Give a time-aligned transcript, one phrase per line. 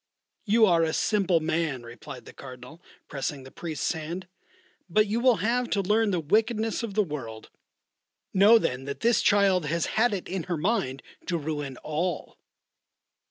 [0.45, 4.27] "You are a simple man," replied the Cardinal, pressing the Priest's hand;
[4.89, 7.51] "but you will have to learn the wickedness of the world.
[8.33, 12.35] Know then that this child has had it in her mind to ruin all."